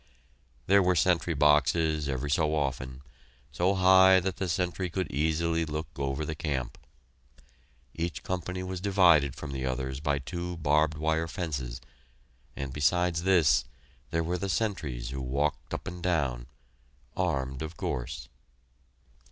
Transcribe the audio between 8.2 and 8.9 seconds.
company was